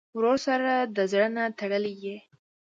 ورور 0.17 0.37
سره 0.47 0.71
د 0.95 0.97
زړه 1.11 1.27
نه 1.35 1.43
تړلې 1.59 1.93
یې. 2.03 2.17